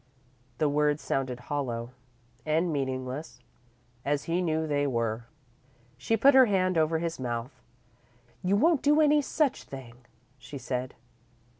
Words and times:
The 0.57 0.67
words 0.67 0.99
sounded 1.03 1.41
hollow 1.41 1.91
and 2.43 2.73
meaningless, 2.73 3.39
as 4.03 4.23
he 4.23 4.41
knew 4.41 4.65
they 4.65 4.87
were. 4.87 5.27
She 5.95 6.17
put 6.17 6.33
her 6.33 6.47
hand 6.47 6.75
over 6.75 6.97
his 6.97 7.19
mouth. 7.19 7.61
"You 8.41 8.55
won't 8.55 8.81
do 8.81 8.99
any 8.99 9.21
such 9.21 9.61
thing," 9.61 9.93
she 10.39 10.57
said. 10.57 10.95